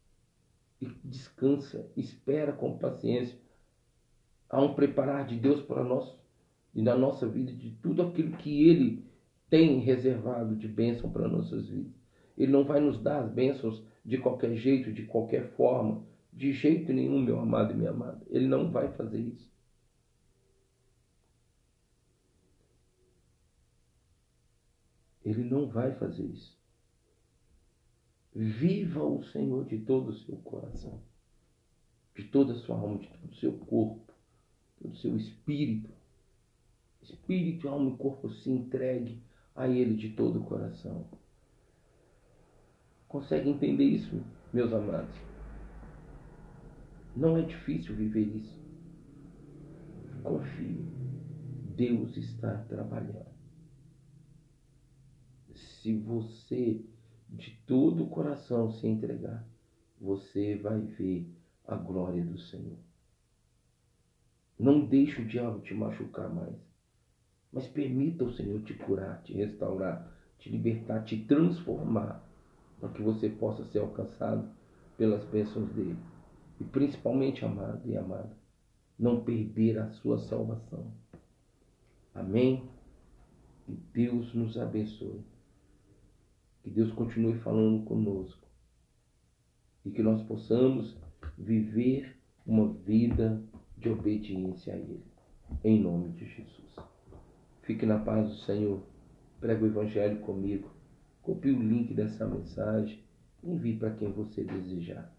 E 0.82 0.88
descansa, 1.04 1.89
espera 1.96 2.52
com 2.52 2.78
paciência. 2.78 3.38
Há 4.50 4.62
um 4.62 4.74
preparar 4.74 5.28
de 5.28 5.38
Deus 5.38 5.62
para 5.62 5.84
nós 5.84 6.13
e 6.74 6.82
na 6.82 6.98
nossa 6.98 7.28
vida 7.28 7.54
de 7.54 7.72
tudo 7.82 8.02
aquilo 8.02 8.36
que 8.38 8.67
Ele 8.67 9.06
tem 9.50 9.80
reservado 9.80 10.56
de 10.56 10.67
bênção 10.67 11.12
para 11.12 11.28
nossas 11.28 11.67
vidas. 11.67 11.94
Ele 12.38 12.52
não 12.52 12.65
vai 12.65 12.80
nos 12.80 13.02
dar 13.02 13.24
as 13.24 13.32
bênçãos 13.32 13.84
de 14.04 14.17
qualquer 14.17 14.56
jeito, 14.56 14.91
de 14.91 15.04
qualquer 15.04 15.52
forma, 15.52 16.04
de 16.34 16.54
jeito 16.54 16.91
nenhum, 16.91 17.22
meu 17.22 17.39
amado 17.39 17.74
e 17.74 17.76
minha 17.76 17.91
amada. 17.91 18.22
Ele 18.30 18.48
não 18.48 18.72
vai 18.72 18.91
fazer 18.94 19.20
isso. 19.20 19.52
Ele 25.24 25.44
não 25.44 25.67
vai 25.67 25.94
fazer 25.96 26.26
isso. 26.26 26.61
Viva 28.34 29.04
o 29.04 29.24
Senhor 29.26 29.65
de 29.65 29.80
todo 29.80 30.10
o 30.10 30.13
seu 30.13 30.38
coração, 30.38 31.02
de 32.15 32.24
toda 32.26 32.54
a 32.54 32.56
sua 32.56 32.78
alma, 32.78 33.00
de 33.00 33.08
todo 33.08 33.32
o 33.32 33.36
seu 33.36 33.54
corpo, 33.54 34.13
todo 34.82 34.94
o 34.94 34.98
seu 34.98 35.17
espírito. 35.17 35.89
Espírito, 37.02 37.67
alma 37.67 37.91
e 37.91 37.98
corpo 37.98 38.30
se 38.30 38.50
entregue 38.50 39.22
a 39.56 39.67
Ele 39.67 39.96
de 39.96 40.12
todo 40.12 40.39
o 40.39 40.44
coração. 40.44 41.06
Consegue 43.08 43.50
entender 43.50 43.84
isso, 43.84 44.24
meus 44.54 44.72
amados? 44.72 45.15
Não 47.15 47.36
é 47.36 47.41
difícil 47.41 47.94
viver 47.96 48.38
isso. 48.38 48.62
Confie. 50.24 50.86
Deus 51.76 52.15
está 52.15 52.58
trabalhando. 52.70 53.32
Se 55.54 55.98
você 55.98 56.86
de 57.32 57.52
todo 57.65 58.04
o 58.04 58.10
coração 58.10 58.72
se 58.72 58.88
entregar, 58.88 59.48
você 60.00 60.56
vai 60.58 60.82
ver 60.82 61.28
a 61.65 61.76
glória 61.76 62.24
do 62.24 62.38
Senhor. 62.38 62.78
Não 64.60 64.86
deixe 64.86 65.22
o 65.22 65.28
diabo 65.28 65.60
te 65.60 65.74
machucar 65.74 66.30
mais, 66.30 66.56
mas 67.52 67.67
permita 67.67 68.26
o 68.26 68.34
Senhor 68.34 68.62
te 68.63 68.74
curar, 68.74 69.22
te 69.24 69.34
restaurar, 69.34 70.12
te 70.38 70.50
libertar, 70.50 71.04
te 71.04 71.17
transformar, 71.26 72.24
para 72.80 72.89
que 72.89 73.02
você 73.02 73.30
possa 73.30 73.63
ser 73.65 73.80
alcançado 73.80 74.50
pelas 74.98 75.24
bênçãos 75.26 75.70
dele. 75.74 75.98
E 76.60 76.63
principalmente, 76.63 77.46
amado 77.46 77.82
e 77.88 77.96
amada, 77.96 78.36
não 78.98 79.24
perder 79.24 79.80
a 79.80 79.89
sua 79.94 80.20
salvação. 80.20 80.91
Amém? 82.13 82.70
Que 83.65 83.74
Deus 83.94 84.34
nos 84.34 84.58
abençoe. 84.58 85.22
Que 86.63 86.69
Deus 86.69 86.91
continue 86.91 87.38
falando 87.39 87.84
conosco. 87.86 88.47
E 89.84 89.89
que 89.89 90.04
nós 90.04 90.21
possamos 90.24 90.95
viver 91.38 92.17
uma 92.45 92.71
vida 92.71 93.41
de 93.78 93.89
obediência 93.89 94.74
a 94.74 94.78
Ele. 94.78 95.04
Em 95.63 95.82
nome 95.82 96.12
de 96.12 96.26
Jesus. 96.26 96.76
Fique 97.63 97.86
na 97.86 98.00
paz 98.00 98.30
do 98.30 98.36
Senhor. 98.36 98.82
Prega 99.39 99.63
o 99.63 99.67
Evangelho 99.67 100.19
comigo. 100.21 100.69
Copie 101.21 101.52
o 101.52 101.62
link 101.62 101.93
dessa 101.93 102.28
mensagem. 102.28 103.04
Envie 103.43 103.78
para 103.78 103.95
quem 103.95 104.12
você 104.12 104.43
desejar. 104.43 105.12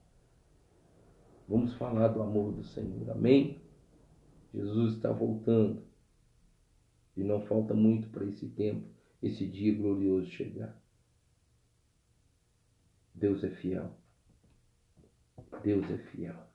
Vamos 1.48 1.74
falar 1.74 2.08
do 2.08 2.22
amor 2.22 2.52
do 2.52 2.62
Senhor. 2.62 3.10
Amém? 3.10 3.60
Jesus 4.54 4.94
está 4.94 5.10
voltando. 5.10 5.82
E 7.16 7.22
não 7.22 7.42
falta 7.42 7.74
muito 7.74 8.08
para 8.08 8.24
esse 8.24 8.48
tempo, 8.48 8.86
esse 9.22 9.46
dia 9.46 9.76
glorioso 9.76 10.30
chegar. 10.30 10.81
Deus 13.22 13.44
é 13.44 13.50
fiel. 13.50 13.88
Deus 15.62 15.88
é 15.88 15.96
fiel. 15.96 16.51